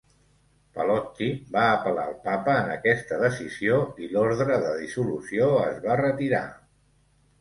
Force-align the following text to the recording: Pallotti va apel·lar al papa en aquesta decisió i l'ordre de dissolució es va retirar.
Pallotti 0.77 1.27
va 1.57 1.65
apel·lar 1.73 2.05
al 2.11 2.15
papa 2.23 2.55
en 2.63 2.73
aquesta 2.77 3.19
decisió 3.25 3.77
i 4.07 4.13
l'ordre 4.15 4.59
de 4.67 4.75
dissolució 4.81 5.51
es 5.67 5.79
va 5.89 6.03
retirar. 6.07 6.45